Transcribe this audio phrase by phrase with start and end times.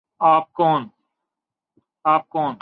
[0.19, 0.53] آپ
[2.29, 2.55] کون